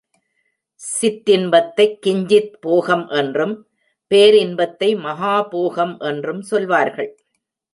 [0.81, 3.67] சிற்றின்பத்தைக் கிஞ்சித் போகம் என்றும்,
[4.11, 7.11] பேரின்பத்தை மகா போகம் என்றும் சொல்வார்கள்.